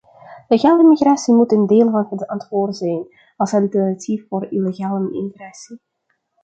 Legale 0.49 0.83
migratie 0.83 1.33
moet 1.33 1.51
een 1.51 1.67
deel 1.67 1.91
van 1.91 2.07
het 2.09 2.27
antwoord 2.27 2.75
zijn, 2.77 3.07
als 3.37 3.53
alternatief 3.53 4.27
voor 4.27 4.45
illegale 4.51 5.13
immigratie. 5.13 5.79